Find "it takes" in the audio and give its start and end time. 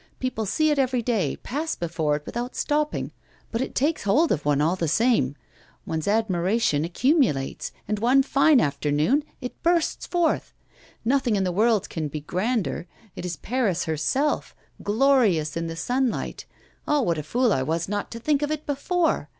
3.61-4.01